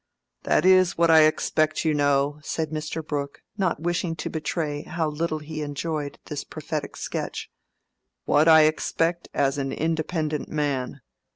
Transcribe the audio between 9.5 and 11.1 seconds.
an independent man.